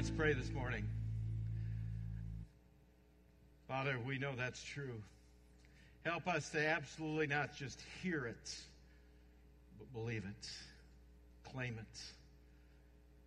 [0.00, 0.86] Let's pray this morning.
[3.68, 5.02] Father, we know that's true.
[6.06, 8.58] Help us to absolutely not just hear it,
[9.78, 10.50] but believe it,
[11.52, 12.00] claim it,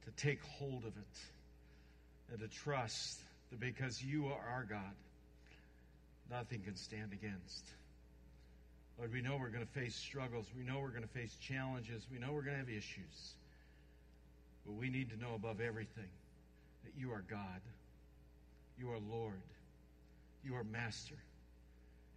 [0.06, 3.20] to take hold of it, and to trust
[3.52, 4.96] that because you are our God,
[6.32, 7.66] nothing can stand against.
[8.98, 10.48] Lord, we know we're going to face struggles.
[10.58, 12.08] We know we're going to face challenges.
[12.12, 13.36] We know we're going to have issues.
[14.66, 16.10] But we need to know above everything
[16.84, 17.62] that you are God,
[18.78, 19.42] you are Lord,
[20.44, 21.18] you are Master,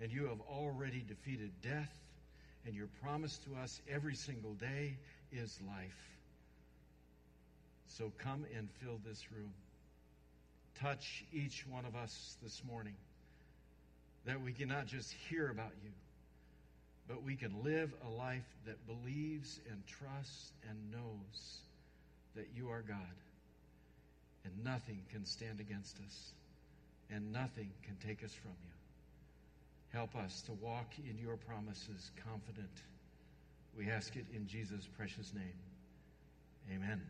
[0.00, 1.92] and you have already defeated death,
[2.66, 4.96] and your promise to us every single day
[5.32, 6.10] is life.
[7.86, 9.52] So come and fill this room.
[10.80, 12.94] Touch each one of us this morning
[14.26, 15.90] that we cannot just hear about you,
[17.08, 21.60] but we can live a life that believes and trusts and knows
[22.34, 22.96] that you are God
[24.46, 26.32] and nothing can stand against us,
[27.10, 28.72] and nothing can take us from you.
[29.92, 32.70] Help us to walk in your promises confident.
[33.76, 36.74] We ask it in Jesus' precious name.
[36.74, 37.02] Amen.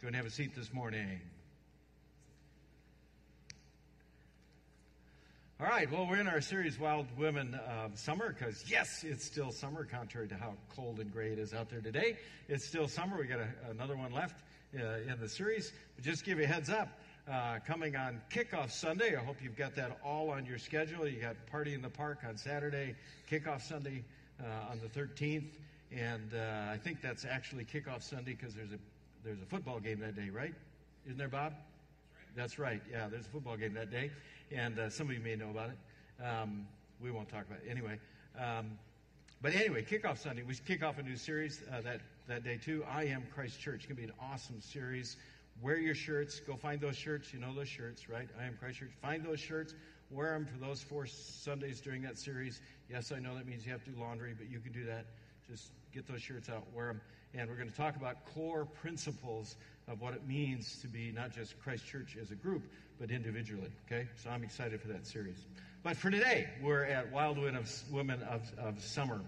[0.00, 1.20] Go and have a seat this morning.
[5.60, 9.52] All right, well, we're in our series, Wild Women of Summer, because yes, it's still
[9.52, 12.16] summer, contrary to how cold and gray it is out there today.
[12.48, 13.16] It's still summer.
[13.18, 14.34] We got a, another one left
[14.78, 15.72] uh, in the series.
[15.96, 16.88] But just give you a heads up.
[17.30, 19.16] Uh, coming on kickoff Sunday.
[19.16, 21.08] I hope you've got that all on your schedule.
[21.08, 22.94] You got Party in the Park on Saturday,
[23.30, 24.04] kickoff Sunday
[24.42, 25.46] uh, on the 13th,
[25.90, 28.78] and uh, I think that's actually kickoff Sunday because there's a
[29.24, 30.52] there's a football game that day, right?
[31.06, 31.54] Isn't there, Bob?
[32.36, 32.82] That's right.
[32.90, 34.10] Yeah, there's a football game that day,
[34.52, 36.22] and uh, some of you may know about it.
[36.22, 36.66] Um,
[37.00, 37.98] we won't talk about it anyway.
[38.38, 38.72] Um,
[39.44, 40.42] but anyway, kickoff Sunday.
[40.42, 42.82] We kick off a new series uh, that that day too.
[42.90, 43.80] I am Christ Church.
[43.80, 45.18] It's gonna be an awesome series.
[45.60, 46.40] Wear your shirts.
[46.40, 47.30] Go find those shirts.
[47.34, 48.26] You know those shirts, right?
[48.40, 48.92] I am Christ Church.
[49.02, 49.74] Find those shirts.
[50.10, 52.62] Wear them for those four Sundays during that series.
[52.88, 55.04] Yes, I know that means you have to do laundry, but you can do that.
[55.46, 57.02] Just get those shirts out, wear them.
[57.34, 59.56] And we're going to talk about core principles
[59.88, 62.62] of what it means to be not just Christ Church as a group,
[62.98, 63.70] but individually.
[63.86, 64.08] Okay?
[64.22, 65.44] So I'm excited for that series.
[65.84, 69.20] But for today, we're at Wild Women of, of Summer.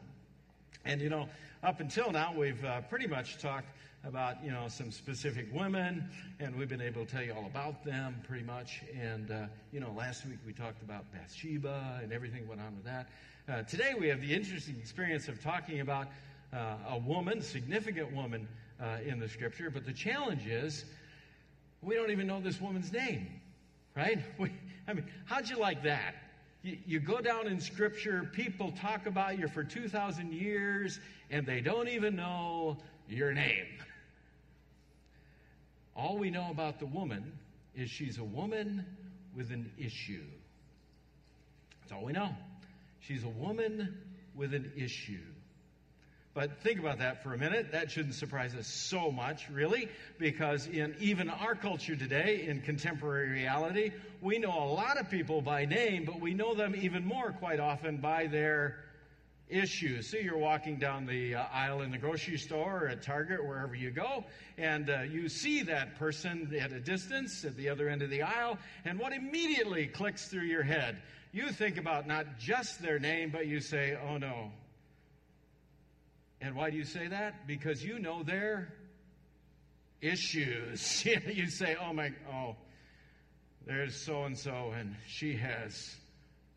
[0.85, 1.29] And, you know,
[1.63, 3.69] up until now, we've uh, pretty much talked
[4.05, 7.85] about, you know, some specific women, and we've been able to tell you all about
[7.85, 8.83] them pretty much.
[9.01, 12.85] And, uh, you know, last week we talked about Bathsheba and everything went on with
[12.85, 13.09] that.
[13.49, 16.09] Uh, today we have the interesting experience of talking about
[16.53, 18.47] uh, a woman, significant woman
[18.81, 20.85] uh, in the scripture, but the challenge is
[21.83, 23.29] we don't even know this woman's name,
[23.97, 24.19] right?
[24.39, 24.53] We,
[24.89, 26.15] I mean, how'd you like that?
[26.85, 30.99] You, go down in Scripture, people talk about you for 2,000 years,
[31.31, 32.77] and they don't even know
[33.09, 33.67] your name.
[35.97, 37.33] All we know about the woman
[37.77, 38.85] is she's a woman
[39.37, 40.25] with an issue.
[41.83, 42.31] That's all we know.
[43.01, 43.97] She's a woman
[44.35, 45.23] with an issue.
[46.37, 47.73] But think about that for a minute.
[47.73, 49.89] That shouldn't surprise us so much, really,
[50.19, 55.41] because in even our culture today, in contemporary reality, we know a lot of people
[55.41, 58.85] by name, but we know them even more quite often by their
[59.49, 60.11] issues.
[60.11, 63.75] See, you're walking down the uh, aisle in the grocery store or at Target, wherever
[63.75, 64.23] you go,
[64.59, 68.21] and uh, you see that person at a distance at the other end of the
[68.21, 70.99] aisle, and what immediately clicks through your head?
[71.33, 74.51] You think about not just their name, but you say, oh no,
[76.41, 77.47] and why do you say that?
[77.47, 78.73] Because you know their
[80.01, 81.05] issues.
[81.27, 82.57] you say, oh my, oh,
[83.67, 85.97] there's so and so, and she has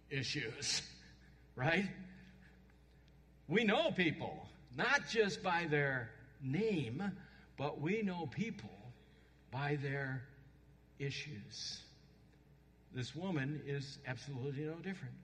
[0.09, 0.81] issues,
[1.56, 1.85] right?
[3.47, 7.12] We know people, not just by their name,
[7.57, 8.69] but we know people
[9.51, 10.23] by their
[11.00, 11.79] issues.
[12.94, 15.16] This woman is absolutely no different.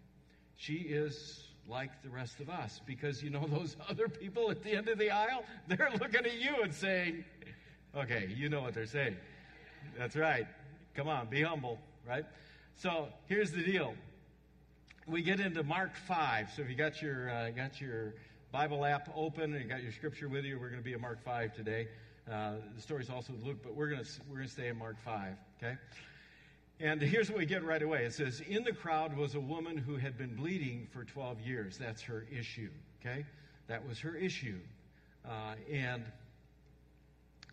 [0.56, 4.72] She is like the rest of us because you know those other people at the
[4.72, 7.24] end of the aisle they're looking at you and saying
[7.96, 9.16] okay you know what they're saying.
[9.97, 10.47] That's right.
[10.96, 12.26] Come on be humble right?
[12.76, 13.96] So here's the deal.
[15.08, 18.14] We get into mark 5 so if you got your uh, got your
[18.52, 21.02] bible app open and you got your scripture with you we're going to be at
[21.02, 21.88] mark 5 today.
[22.32, 24.97] Uh, the story's also luke but we're going to we're going to stay in mark
[25.03, 25.76] 5 okay
[26.80, 28.06] and here's what we get right away.
[28.06, 31.78] It says, In the crowd was a woman who had been bleeding for 12 years.
[31.78, 32.70] That's her issue,
[33.02, 33.26] okay?
[33.68, 34.60] That was her issue.
[35.26, 36.04] Uh, and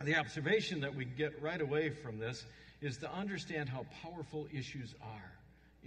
[0.03, 2.45] the observation that we get right away from this
[2.81, 5.33] is to understand how powerful issues are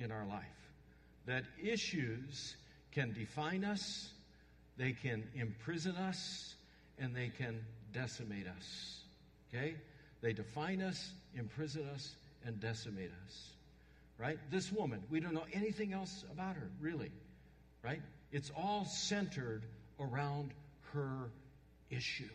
[0.03, 0.45] in our life.
[1.25, 2.55] That issues
[2.93, 4.09] can define us,
[4.77, 6.55] they can imprison us,
[6.97, 7.59] and they can
[7.93, 8.99] decimate us,
[9.53, 9.75] okay?
[10.21, 13.49] they define us, imprison us, and decimate us.
[14.17, 14.39] Right?
[14.49, 17.11] This woman, we don't know anything else about her, really.
[17.83, 18.01] Right?
[18.31, 19.63] It's all centered
[19.99, 20.51] around
[20.93, 21.29] her
[21.89, 22.29] issue.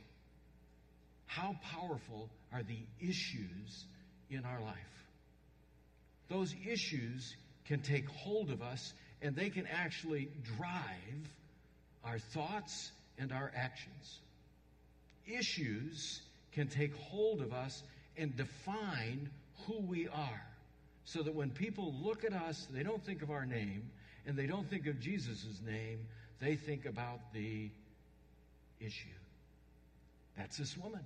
[1.26, 3.84] How powerful are the issues
[4.30, 4.76] in our life?
[6.28, 7.34] Those issues
[7.66, 8.92] can take hold of us
[9.22, 11.30] and they can actually drive
[12.04, 14.20] our thoughts and our actions.
[15.26, 16.20] Issues
[16.52, 17.82] can take hold of us
[18.16, 19.30] and define
[19.66, 20.42] who we are.
[21.04, 23.90] So that when people look at us, they don't think of our name
[24.26, 26.06] and they don't think of Jesus' name,
[26.40, 27.70] they think about the
[28.78, 29.08] issue.
[30.36, 31.00] That's this woman.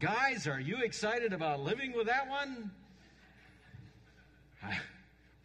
[0.00, 2.72] Guys, are you excited about living with that one?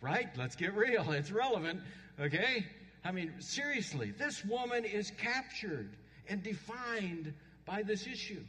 [0.02, 0.28] Right?
[0.36, 1.14] Let's get real.
[1.14, 1.80] It's relevant.
[2.20, 2.66] Okay?
[3.06, 5.96] I mean, seriously, this woman is captured
[6.28, 7.34] and defined
[7.66, 8.44] by this issue.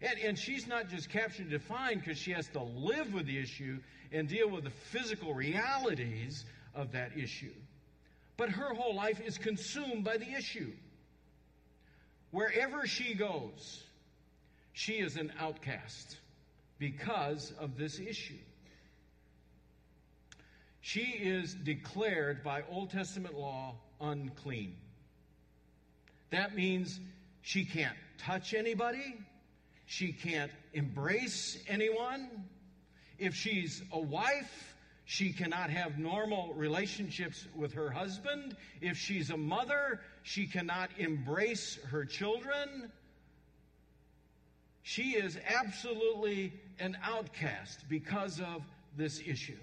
[0.00, 3.36] And, and she's not just captured and defined because she has to live with the
[3.36, 3.80] issue
[4.12, 7.52] and deal with the physical realities of that issue.
[8.36, 10.72] But her whole life is consumed by the issue.
[12.30, 13.82] Wherever she goes,
[14.72, 16.16] she is an outcast
[16.78, 18.38] because of this issue.
[20.80, 24.76] She is declared by Old Testament law unclean.
[26.30, 27.00] That means
[27.42, 29.16] she can't touch anybody.
[29.86, 32.28] She can't embrace anyone.
[33.18, 34.75] If she's a wife,
[35.06, 38.56] she cannot have normal relationships with her husband.
[38.80, 42.90] If she's a mother, she cannot embrace her children.
[44.82, 48.62] She is absolutely an outcast because of
[48.96, 49.58] this issue.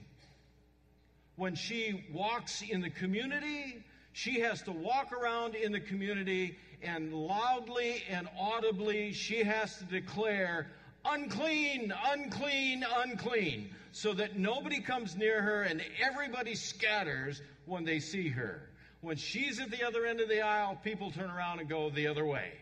[1.36, 7.13] When she walks in the community, she has to walk around in the community and
[7.13, 10.68] loudly and audibly she has to declare,
[11.06, 18.30] unclean, unclean, unclean, so that nobody comes near her and everybody scatters when they see
[18.30, 18.62] her.
[19.02, 22.08] When she's at the other end of the aisle, people turn around and go the
[22.08, 22.54] other way.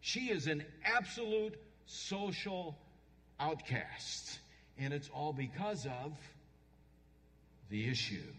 [0.00, 1.54] She is an absolute
[1.86, 2.76] social
[3.38, 4.38] outcast.
[4.78, 6.12] And it's all because of
[7.70, 8.32] the issue.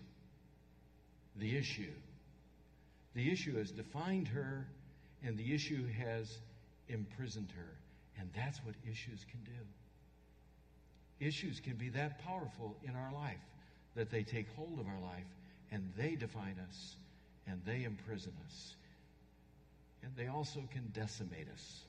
[1.38, 1.94] The issue.
[3.14, 4.68] The issue has defined her,
[5.24, 6.38] and the issue has
[6.90, 7.85] imprisoned her.
[8.20, 11.26] And that's what issues can do.
[11.26, 13.44] Issues can be that powerful in our life
[13.96, 15.26] that they take hold of our life
[15.72, 16.96] and they define us
[17.48, 18.76] and they imprison us.
[20.04, 21.82] And they also can decimate us.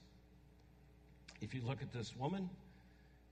[1.40, 2.48] If you look at this woman,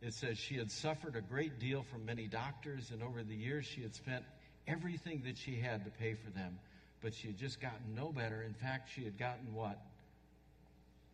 [0.02, 3.64] it says she had suffered a great deal from many doctors, and over the years
[3.64, 4.22] she had spent
[4.68, 6.58] everything that she had to pay for them
[7.04, 8.42] but she had just gotten no better.
[8.42, 9.78] In fact, she had gotten what?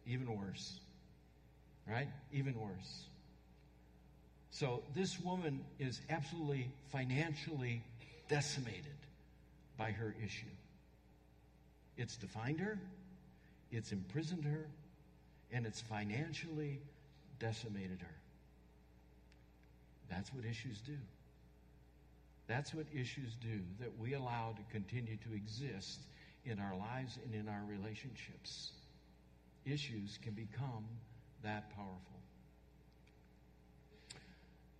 [0.06, 0.78] Even worse.
[1.88, 2.08] Right?
[2.32, 3.04] Even worse.
[4.50, 7.82] So this woman is absolutely financially
[8.28, 8.84] decimated
[9.76, 10.46] by her issue.
[11.96, 12.78] It's defined her,
[13.70, 14.66] it's imprisoned her,
[15.52, 16.80] and it's financially
[17.38, 18.14] decimated her.
[20.10, 20.96] That's what issues do.
[22.48, 26.00] That's what issues do that we allow to continue to exist
[26.44, 28.72] in our lives and in our relationships.
[29.64, 30.84] Issues can become
[31.42, 31.96] that powerful.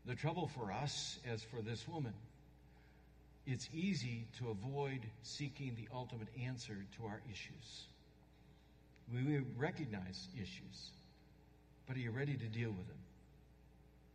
[0.06, 2.14] The trouble for us, as for this woman,
[3.46, 7.86] it's easy to avoid seeking the ultimate answer to our issues.
[9.12, 10.90] We recognize issues,
[11.86, 12.96] but are you ready to deal with them?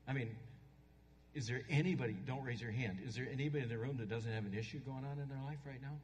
[0.07, 0.29] I mean,
[1.33, 4.31] is there anybody, don't raise your hand, is there anybody in the room that doesn't
[4.31, 5.97] have an issue going on in their life right now?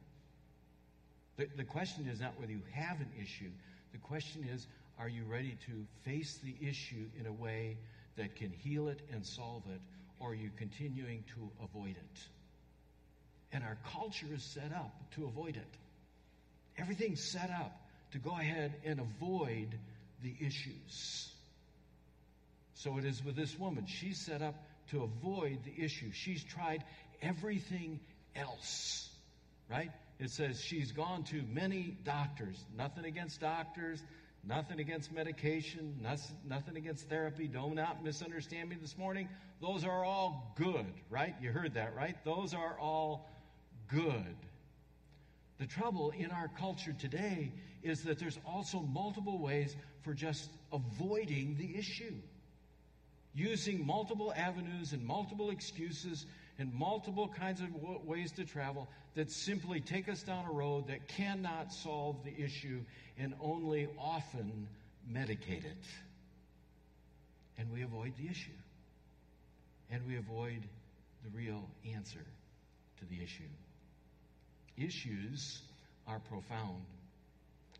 [1.38, 3.50] The, the question is not whether you have an issue.
[3.92, 4.66] The question is,
[5.02, 7.76] are you ready to face the issue in a way
[8.16, 9.80] that can heal it and solve it,
[10.20, 12.20] or are you continuing to avoid it?
[13.52, 15.76] And our culture is set up to avoid it.
[16.78, 17.72] Everything's set up
[18.12, 19.76] to go ahead and avoid
[20.22, 21.32] the issues.
[22.74, 23.86] So it is with this woman.
[23.88, 24.54] She's set up
[24.92, 26.12] to avoid the issue.
[26.12, 26.84] She's tried
[27.20, 27.98] everything
[28.36, 29.10] else,
[29.68, 29.90] right?
[30.20, 32.56] It says she's gone to many doctors.
[32.76, 34.00] Nothing against doctors,
[34.44, 35.96] nothing against medication,
[36.48, 37.46] nothing against therapy.
[37.46, 39.28] Do not misunderstand me this morning.
[39.60, 41.34] Those are all good, right?
[41.40, 42.16] You heard that, right?
[42.24, 43.30] Those are all
[43.88, 44.36] good.
[45.58, 51.56] The trouble in our culture today is that there's also multiple ways for just avoiding
[51.56, 52.14] the issue.
[53.34, 56.26] Using multiple avenues and multiple excuses
[56.58, 57.68] and multiple kinds of
[58.06, 62.80] ways to travel that simply take us down a road that cannot solve the issue
[63.18, 64.66] and only often
[65.10, 65.84] medicate it.
[67.58, 68.50] And we avoid the issue.
[69.90, 70.62] And we avoid
[71.24, 72.24] the real answer
[72.98, 73.42] to the issue.
[74.76, 75.60] Issues
[76.06, 76.82] are profound.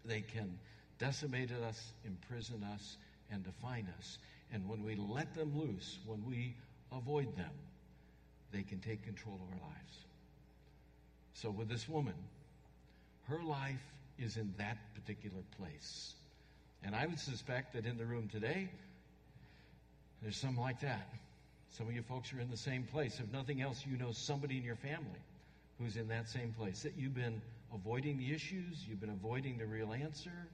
[0.04, 0.58] They can
[0.98, 2.96] decimate us, imprison us,
[3.30, 4.18] and define us.
[4.52, 6.54] And when we let them loose, when we
[6.92, 7.50] avoid them,
[8.52, 9.98] they can take control of our lives.
[11.34, 12.14] So, with this woman,
[13.28, 13.82] her life
[14.18, 16.14] is in that particular place.
[16.84, 18.68] And I would suspect that in the room today,
[20.22, 21.08] there's some like that.
[21.76, 23.18] Some of you folks are in the same place.
[23.18, 25.20] If nothing else, you know somebody in your family
[25.78, 26.82] who's in that same place.
[26.82, 27.40] That you've been
[27.74, 30.48] avoiding the issues, you've been avoiding the real answer,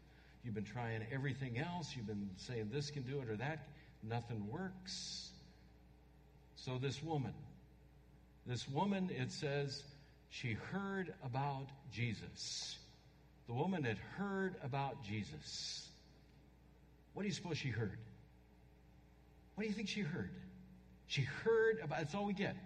[0.45, 3.67] you've been trying everything else, you've been saying this can do it or that,
[4.03, 5.31] nothing works.
[6.57, 7.35] So, this woman,
[8.49, 9.83] this woman, it says,
[10.31, 12.77] she heard about Jesus.
[13.47, 15.87] The woman had heard about Jesus.
[17.13, 17.99] What do you suppose she heard?
[19.55, 20.31] What do you think she heard?
[21.07, 22.57] She heard about, that's all we get.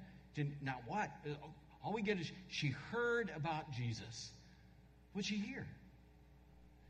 [0.60, 1.10] Now, what?
[1.84, 4.30] All we get is she heard about Jesus.
[5.12, 5.66] What'd she hear?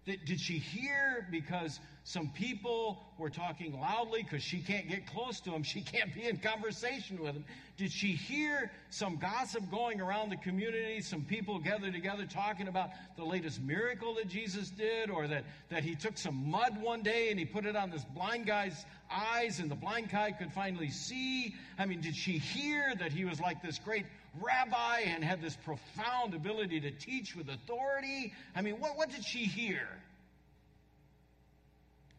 [0.05, 5.51] Did, she hear because some people were talking loudly because she can't get close to
[5.51, 5.63] them?
[5.63, 7.45] She can't be in conversation with them.
[7.77, 11.01] Did she hear some gossip going around the community?
[11.03, 15.85] Some people gathered together talking about the latest miracle that Jesus did, or that, that
[15.85, 19.61] he took some mud one day and he put it on this blind guy's eyes
[19.61, 21.55] and the blind guy could finally see?
[21.79, 24.07] I mean, did she hear that he was like this great
[24.41, 28.33] rabbi and had this profound ability to teach with authority.
[28.55, 29.87] I mean, what, what did she hear?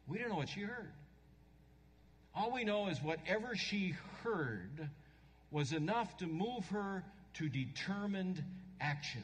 [0.07, 0.91] We don't know what she heard.
[2.35, 4.89] All we know is whatever she heard
[5.51, 7.03] was enough to move her
[7.35, 8.43] to determined
[8.81, 9.23] action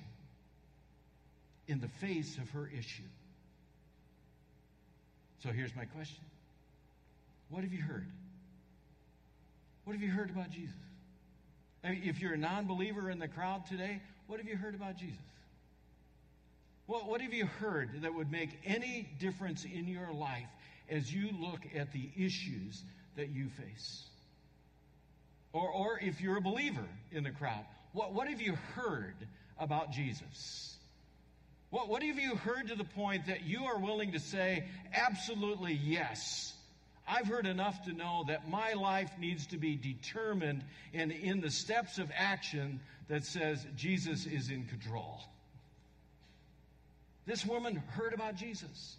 [1.68, 3.04] in the face of her issue.
[5.44, 6.24] So here's my question
[7.50, 8.08] What have you heard?
[9.84, 10.76] What have you heard about Jesus?
[11.84, 15.18] If you're a non believer in the crowd today, what have you heard about Jesus?
[16.86, 20.48] What, what have you heard that would make any difference in your life
[20.90, 22.84] as you look at the issues
[23.16, 24.06] that you face?
[25.54, 29.16] Or, or if you're a believer in the crowd, what, what have you heard
[29.60, 30.76] about Jesus?
[31.70, 35.74] What, what have you heard to the point that you are willing to say, absolutely
[35.74, 36.54] yes?
[37.10, 40.64] I've heard enough to know that my life needs to be determined
[40.94, 45.20] and in the steps of action that says Jesus is in control.
[47.26, 48.96] This woman heard about Jesus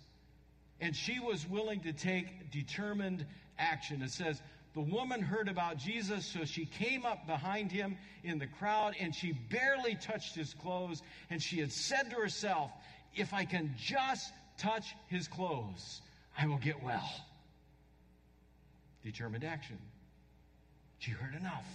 [0.81, 3.25] and she was willing to take determined
[3.59, 4.03] action.
[4.03, 4.43] It says,
[4.75, 9.15] the woman heard about Jesus, so she came up behind him in the crowd and
[9.15, 11.03] she barely touched his clothes.
[11.29, 12.71] And she had said to herself,
[13.15, 16.01] If I can just touch his clothes,
[16.39, 17.11] I will get well
[19.03, 19.79] determined action.
[20.99, 21.67] She heard enough.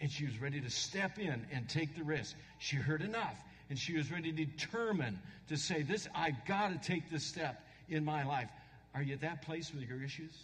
[0.00, 2.34] And she was ready to step in and take the risk.
[2.58, 3.36] She heard enough.
[3.70, 7.62] And she was ready to determine to say, This, I've got to take this step
[7.88, 8.48] in my life.
[8.94, 10.34] Are you at that place with your issues?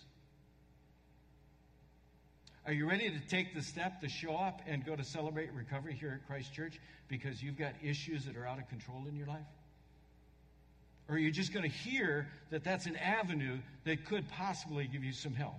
[2.66, 5.94] Are you ready to take the step to show up and go to celebrate recovery
[5.94, 9.26] here at Christ Church because you've got issues that are out of control in your
[9.26, 9.46] life?
[11.08, 15.02] Or are you just going to hear that that's an avenue that could possibly give
[15.02, 15.58] you some help?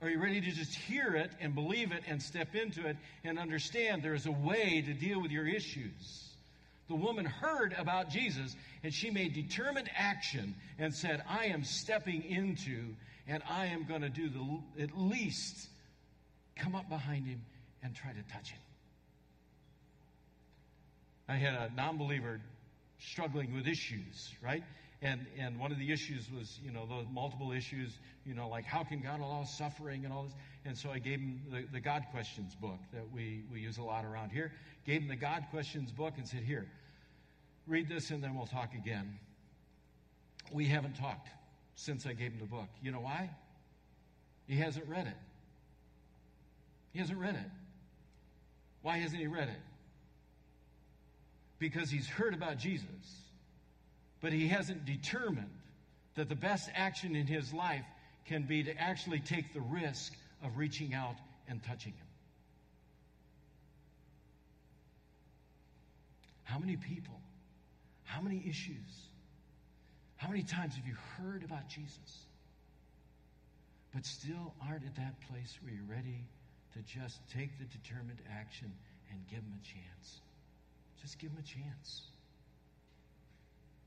[0.00, 3.38] Are you ready to just hear it and believe it and step into it and
[3.38, 6.34] understand there is a way to deal with your issues?
[6.88, 12.22] The woman heard about Jesus and she made determined action and said, I am stepping
[12.22, 12.94] into
[13.26, 15.68] and I am going to do the, at least
[16.56, 17.42] come up behind him
[17.82, 18.60] and try to touch him.
[21.28, 22.40] I had a non believer
[23.00, 24.62] struggling with issues, right?
[25.00, 28.64] And, and one of the issues was, you know, those multiple issues, you know, like
[28.64, 30.32] how can God allow suffering and all this?
[30.64, 33.82] And so I gave him the, the God Questions book that we, we use a
[33.82, 34.52] lot around here.
[34.84, 36.66] Gave him the God Questions book and said, here,
[37.68, 39.18] read this and then we'll talk again.
[40.52, 41.28] We haven't talked
[41.76, 42.68] since I gave him the book.
[42.82, 43.30] You know why?
[44.48, 45.16] He hasn't read it.
[46.92, 47.50] He hasn't read it.
[48.82, 49.60] Why hasn't he read it?
[51.60, 53.27] Because he's heard about Jesus
[54.20, 55.50] but he hasn't determined
[56.14, 57.84] that the best action in his life
[58.26, 61.16] can be to actually take the risk of reaching out
[61.48, 62.06] and touching him.
[66.44, 67.20] How many people,
[68.04, 69.06] How many issues?
[70.16, 72.24] How many times have you heard about Jesus,
[73.94, 76.24] but still aren't at that place where you're ready
[76.72, 78.72] to just take the determined action
[79.10, 80.20] and give him a chance?
[81.00, 82.02] Just give him a chance.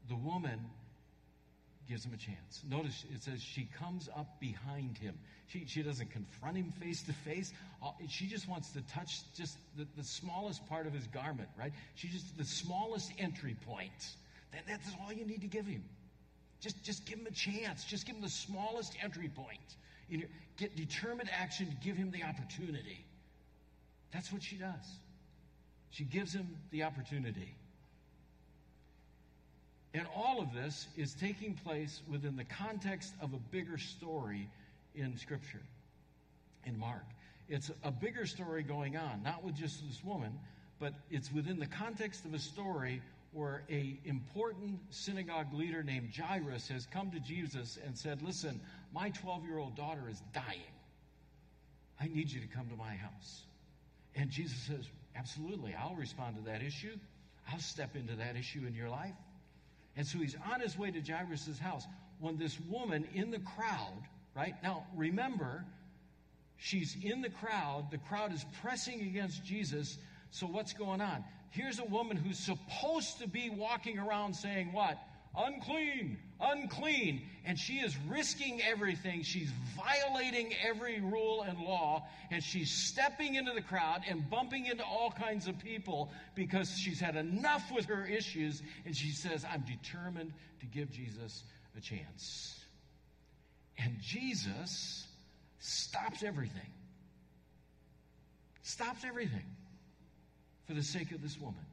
[0.09, 0.59] The woman
[1.87, 2.63] gives him a chance.
[2.69, 5.17] Notice it says she comes up behind him.
[5.47, 7.51] She, she doesn't confront him face to face.
[7.83, 11.73] Uh, she just wants to touch just the, the smallest part of his garment, right?
[11.95, 13.91] She just the smallest entry point.
[14.53, 15.83] That, that's all you need to give him.
[16.61, 17.83] Just, just give him a chance.
[17.83, 19.59] Just give him the smallest entry point.
[20.07, 20.23] You
[20.57, 23.05] get determined action to give him the opportunity.
[24.13, 24.99] That's what she does.
[25.89, 27.55] She gives him the opportunity.
[29.93, 34.49] And all of this is taking place within the context of a bigger story
[34.95, 35.61] in Scripture,
[36.65, 37.05] in Mark.
[37.49, 40.39] It's a bigger story going on, not with just this woman,
[40.79, 43.01] but it's within the context of a story
[43.33, 48.61] where a important synagogue leader named Jairus has come to Jesus and said, "Listen,
[48.93, 50.73] my 12-year-old daughter is dying.
[51.99, 53.43] I need you to come to my house."
[54.15, 56.97] And Jesus says, "Absolutely, I'll respond to that issue.
[57.49, 59.15] I'll step into that issue in your life."
[59.95, 61.85] And so he's on his way to Jairus' house
[62.19, 64.01] when this woman in the crowd,
[64.35, 64.55] right?
[64.63, 65.65] Now, remember,
[66.57, 67.87] she's in the crowd.
[67.91, 69.97] The crowd is pressing against Jesus.
[70.29, 71.23] So what's going on?
[71.49, 74.97] Here's a woman who's supposed to be walking around saying, What?
[75.37, 77.21] Unclean, unclean.
[77.45, 79.23] And she is risking everything.
[79.23, 82.07] She's violating every rule and law.
[82.29, 86.99] And she's stepping into the crowd and bumping into all kinds of people because she's
[86.99, 88.61] had enough with her issues.
[88.85, 91.43] And she says, I'm determined to give Jesus
[91.77, 92.59] a chance.
[93.77, 95.07] And Jesus
[95.59, 96.61] stops everything.
[98.61, 99.45] Stops everything
[100.67, 101.65] for the sake of this woman.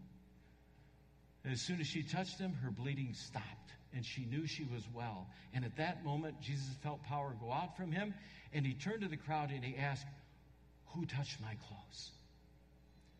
[1.44, 4.82] And as soon as she touched him, her bleeding stopped, and she knew she was
[4.92, 5.26] well.
[5.54, 8.14] And at that moment, Jesus felt power go out from him,
[8.52, 10.06] and he turned to the crowd and he asked,
[10.94, 12.10] Who touched my clothes?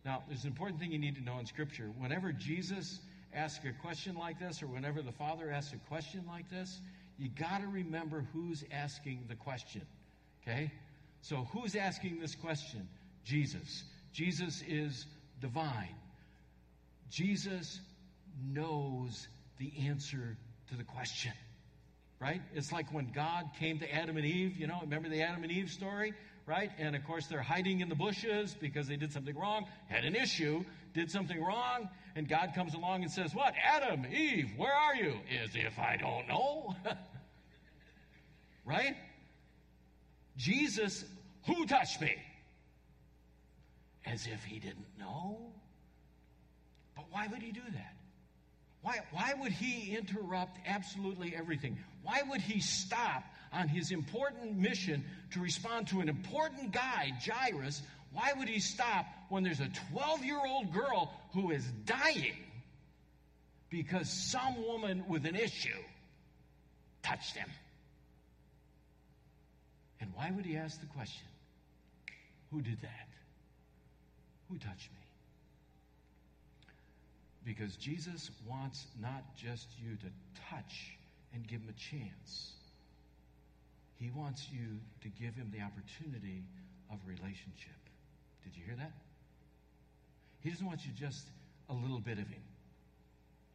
[0.05, 1.91] Now, there's an important thing you need to know in Scripture.
[1.97, 2.99] Whenever Jesus
[3.33, 6.79] asks a question like this, or whenever the Father asks a question like this,
[7.17, 9.81] you got to remember who's asking the question.
[10.41, 10.71] Okay?
[11.21, 12.87] So, who's asking this question?
[13.25, 13.83] Jesus.
[14.13, 15.05] Jesus is
[15.41, 15.95] divine.
[17.11, 17.81] Jesus
[18.43, 20.37] knows the answer
[20.69, 21.33] to the question.
[22.19, 22.41] Right?
[22.53, 25.51] It's like when God came to Adam and Eve, you know, remember the Adam and
[25.51, 26.13] Eve story?
[26.45, 26.71] Right?
[26.77, 30.15] And of course, they're hiding in the bushes because they did something wrong, had an
[30.15, 33.53] issue, did something wrong, and God comes along and says, What?
[33.63, 35.13] Adam, Eve, where are you?
[35.43, 36.75] As if I don't know.
[38.65, 38.95] right?
[40.35, 41.05] Jesus,
[41.45, 42.15] who touched me?
[44.05, 45.51] As if he didn't know.
[46.95, 47.93] But why would he do that?
[48.81, 51.77] Why, why would he interrupt absolutely everything?
[52.03, 57.81] Why would he stop on his important mission to respond to an important guy, Jairus?
[58.13, 62.35] Why would he stop when there's a 12 year old girl who is dying
[63.69, 65.69] because some woman with an issue
[67.03, 67.49] touched him?
[69.99, 71.27] And why would he ask the question,
[72.51, 73.07] Who did that?
[74.49, 74.98] Who touched me?
[77.49, 80.05] Because Jesus wants not just you to
[80.51, 80.93] touch
[81.33, 82.51] and give him a chance,
[83.97, 86.43] he wants you to give him the opportunity
[86.91, 87.79] of relationship.
[88.43, 88.91] Did you hear that?
[90.41, 91.25] He doesn't want you just
[91.71, 92.43] a little bit of him.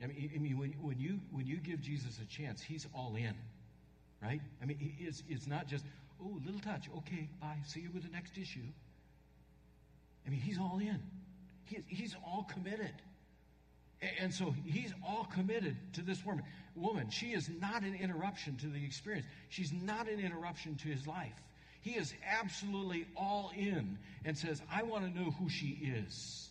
[0.03, 3.15] I mean, I mean when, when, you, when you give Jesus a chance, he's all
[3.15, 3.35] in,
[4.21, 4.41] right?
[4.61, 5.85] I mean, it's, it's not just,
[6.21, 8.67] oh, a little touch, okay, bye, see you with the next issue.
[10.27, 11.01] I mean, he's all in.
[11.67, 12.91] He, he's all committed.
[14.21, 16.45] And so he's all committed to this woman.
[16.77, 19.27] Woman, she is not an interruption to the experience.
[19.49, 21.33] She's not an interruption to his life.
[21.81, 26.49] He is absolutely all in and says, I want to know who she is.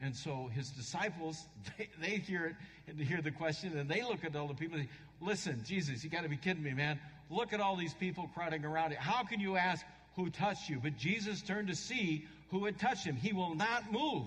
[0.00, 1.42] And so his disciples,
[1.78, 4.78] they, they hear it and hear the question, and they look at all the people.
[4.78, 4.90] And say,
[5.20, 7.00] Listen, Jesus, you got to be kidding me, man.
[7.30, 8.92] Look at all these people crowding around.
[8.94, 9.84] How can you ask
[10.16, 10.78] who touched you?
[10.82, 13.16] But Jesus turned to see who had touched him.
[13.16, 14.26] He will not move.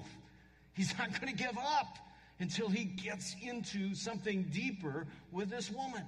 [0.74, 1.98] He's not going to give up
[2.40, 6.04] until he gets into something deeper with this woman.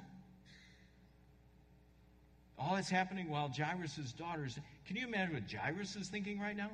[2.57, 4.59] All that's happening while Jairus' daughter is.
[4.85, 6.71] Can you imagine what Jairus is thinking right now?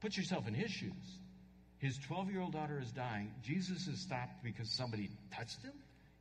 [0.00, 1.18] Put yourself in his shoes.
[1.78, 3.32] His 12 year old daughter is dying.
[3.42, 5.72] Jesus is stopped because somebody touched him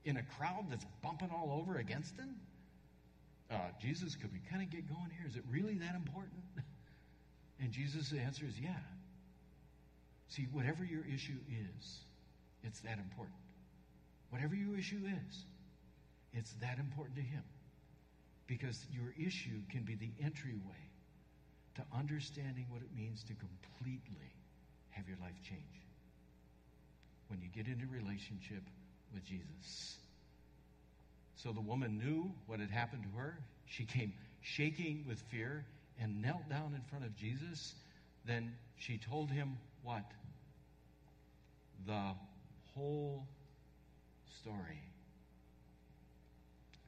[0.05, 2.35] in a crowd that's bumping all over against him.
[3.51, 5.27] Uh, Jesus, could we kind of get going here?
[5.27, 6.41] Is it really that important?
[7.57, 8.75] And Jesus' answer is yeah.
[10.29, 11.99] See, whatever your issue is,
[12.63, 13.37] it's that important.
[14.29, 15.45] Whatever your issue is,
[16.33, 17.43] it's that important to Him.
[18.47, 20.89] Because your issue can be the entryway
[21.75, 24.31] to understanding what it means to completely
[24.89, 25.61] have your life change.
[27.27, 28.63] When you get into relationship
[29.13, 29.97] with Jesus.
[31.37, 33.37] So the woman knew what had happened to her.
[33.67, 35.65] She came shaking with fear
[35.99, 37.73] and knelt down in front of Jesus.
[38.25, 40.03] Then she told him what?
[41.85, 42.15] The
[42.73, 43.27] whole
[44.39, 44.81] story.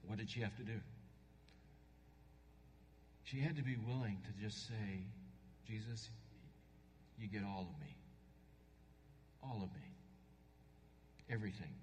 [0.07, 0.79] What did she have to do?
[3.23, 5.05] She had to be willing to just say,
[5.67, 6.09] Jesus,
[7.19, 7.95] you get all of me.
[9.43, 9.87] All of me.
[11.29, 11.73] Everything.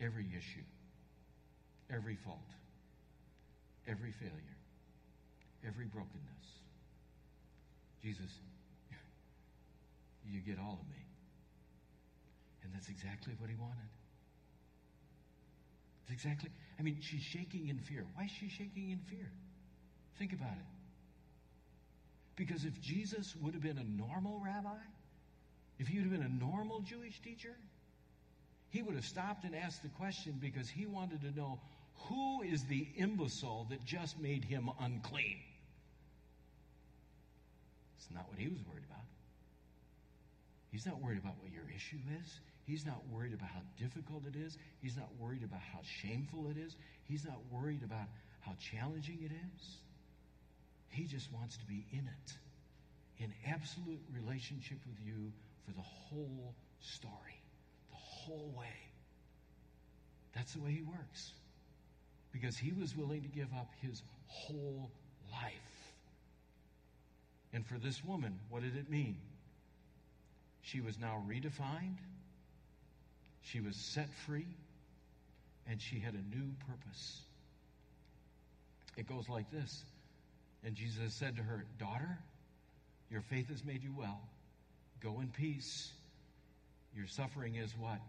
[0.00, 0.64] Every issue.
[1.94, 2.38] Every fault.
[3.86, 4.56] Every failure.
[5.66, 6.44] Every brokenness.
[8.02, 8.30] Jesus,
[10.30, 11.04] you get all of me.
[12.62, 13.88] And that's exactly what he wanted.
[16.02, 18.04] It's exactly, I mean, she's shaking in fear.
[18.14, 19.30] Why is she shaking in fear?
[20.18, 20.66] Think about it.
[22.36, 24.76] Because if Jesus would have been a normal rabbi,
[25.78, 27.54] if he would have been a normal Jewish teacher,
[28.70, 31.60] he would have stopped and asked the question because he wanted to know
[32.08, 35.38] who is the imbecile that just made him unclean?
[37.96, 39.03] It's not what he was worried about.
[40.74, 42.40] He's not worried about what your issue is.
[42.66, 44.58] He's not worried about how difficult it is.
[44.82, 46.74] He's not worried about how shameful it is.
[47.04, 48.08] He's not worried about
[48.40, 49.76] how challenging it is.
[50.88, 55.30] He just wants to be in it, in absolute relationship with you
[55.64, 57.38] for the whole story,
[57.90, 58.90] the whole way.
[60.34, 61.34] That's the way he works.
[62.32, 64.90] Because he was willing to give up his whole
[65.30, 65.94] life.
[67.52, 69.18] And for this woman, what did it mean?
[70.64, 71.98] She was now redefined
[73.44, 74.48] she was set free,
[75.68, 77.20] and she had a new purpose.
[78.96, 79.84] It goes like this.
[80.64, 82.18] And Jesus said to her, Daughter,
[83.10, 84.20] your faith has made you well.
[85.02, 85.92] Go in peace.
[86.96, 88.00] Your suffering is what?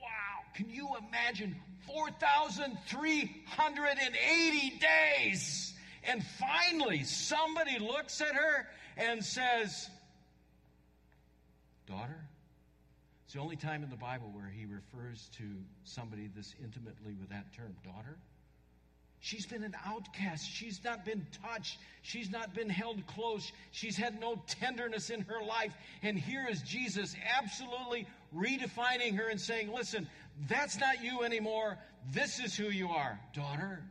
[0.00, 0.40] Wow!
[0.54, 1.54] Can you imagine
[1.86, 4.80] 4,380
[5.18, 5.74] days?
[6.04, 8.66] And finally, somebody looks at her
[8.96, 9.90] and says,
[11.90, 12.24] Daughter,
[13.24, 15.44] it's the only time in the Bible where he refers to
[15.82, 18.16] somebody this intimately with that term, daughter.
[19.18, 20.48] She's been an outcast.
[20.50, 21.78] She's not been touched.
[22.02, 23.52] She's not been held close.
[23.70, 25.74] She's had no tenderness in her life.
[26.02, 30.08] And here is Jesus absolutely redefining her and saying, Listen,
[30.48, 31.76] that's not you anymore.
[32.12, 33.82] This is who you are, daughter.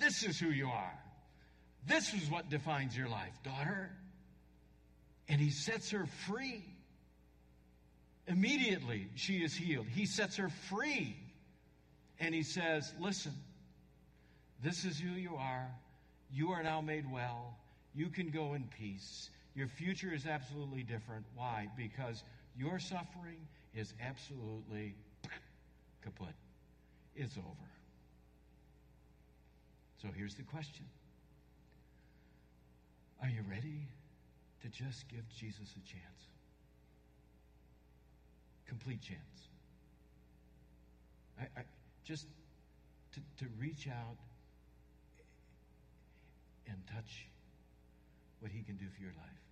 [0.00, 0.98] This is who you are.
[1.86, 3.90] This is what defines your life, daughter.
[5.28, 6.64] And he sets her free.
[8.30, 9.86] Immediately, she is healed.
[9.88, 11.16] He sets her free.
[12.20, 13.32] And he says, Listen,
[14.62, 15.66] this is who you are.
[16.32, 17.56] You are now made well.
[17.92, 19.30] You can go in peace.
[19.56, 21.24] Your future is absolutely different.
[21.34, 21.68] Why?
[21.76, 22.22] Because
[22.56, 24.94] your suffering is absolutely
[26.02, 26.34] kaput.
[27.16, 27.70] It's over.
[30.00, 30.84] So here's the question
[33.20, 33.88] Are you ready
[34.62, 36.30] to just give Jesus a chance?
[38.70, 39.48] Complete chance.
[41.40, 41.62] I, I,
[42.04, 42.26] just
[43.12, 44.16] to, to reach out
[46.68, 47.26] and touch
[48.38, 49.42] what He can do for your life.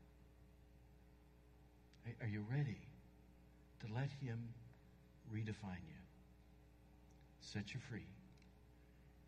[2.23, 2.79] Are you ready
[3.81, 4.39] to let Him
[5.35, 6.01] redefine you,
[7.41, 8.07] set you free,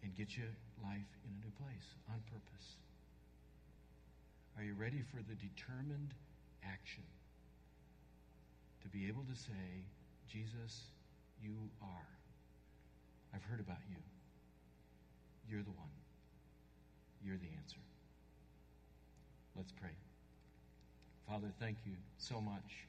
[0.02, 0.48] and get your
[0.82, 2.68] life in a new place on purpose?
[4.56, 6.14] Are you ready for the determined
[6.64, 7.02] action?
[8.82, 9.84] To be able to say,
[10.28, 10.82] Jesus,
[11.42, 12.08] you are.
[13.34, 13.96] I've heard about you.
[15.48, 15.90] You're the one.
[17.24, 17.80] You're the answer.
[19.56, 19.90] Let's pray.
[21.28, 22.86] Father, thank you so much.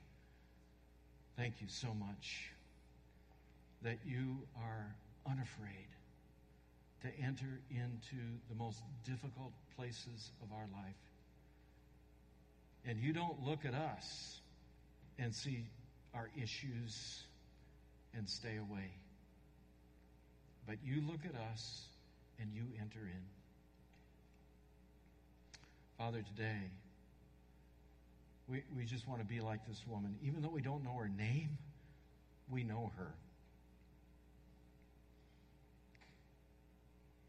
[1.37, 2.51] Thank you so much
[3.83, 4.95] that you are
[5.29, 5.87] unafraid
[7.01, 10.95] to enter into the most difficult places of our life.
[12.85, 14.39] And you don't look at us
[15.17, 15.65] and see
[16.13, 17.23] our issues
[18.15, 18.91] and stay away.
[20.67, 21.81] But you look at us
[22.39, 23.23] and you enter in.
[25.97, 26.71] Father, today,
[28.47, 30.15] we, we just want to be like this woman.
[30.23, 31.57] Even though we don't know her name,
[32.49, 33.13] we know her.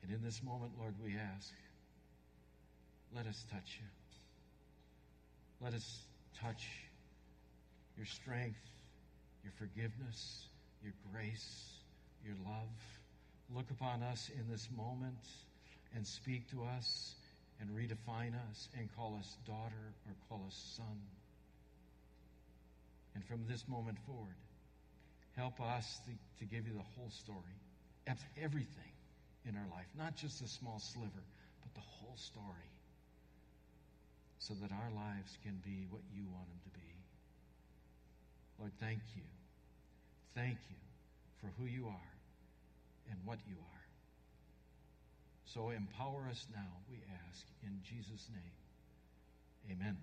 [0.03, 1.53] And in this moment, Lord, we ask,
[3.15, 3.87] let us touch you.
[5.65, 6.01] Let us
[6.41, 6.67] touch
[7.97, 8.61] your strength,
[9.43, 10.47] your forgiveness,
[10.83, 11.79] your grace,
[12.25, 12.71] your love.
[13.55, 15.25] Look upon us in this moment
[15.95, 17.15] and speak to us
[17.61, 20.99] and redefine us and call us daughter or call us son.
[23.15, 24.35] And from this moment forward,
[25.37, 27.57] help us to, to give you the whole story,
[28.43, 28.93] everything
[29.47, 31.25] in our life, not just a small sliver,
[31.63, 32.71] but the whole story,
[34.39, 36.92] so that our lives can be what you want them to be.
[38.63, 39.23] Lord, thank you.
[40.37, 40.77] Thank you
[41.41, 42.13] for who you are
[43.11, 43.83] and what you are.
[45.47, 46.99] So empower us now, we
[47.29, 49.77] ask, in Jesus' name.
[49.77, 49.97] Amen.